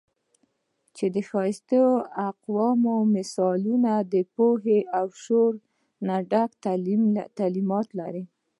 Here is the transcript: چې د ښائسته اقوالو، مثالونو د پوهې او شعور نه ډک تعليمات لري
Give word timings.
چې 0.95 1.05
د 1.15 1.17
ښائسته 1.29 1.81
اقوالو، 2.29 2.95
مثالونو 3.15 3.93
د 4.13 4.15
پوهې 4.35 4.79
او 4.97 5.05
شعور 5.21 5.53
نه 6.07 6.15
ډک 6.31 6.51
تعليمات 7.39 7.87
لري 7.99 8.23